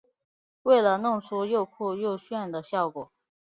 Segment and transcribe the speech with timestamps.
[0.63, 3.11] 为了弄出又酷又炫的效果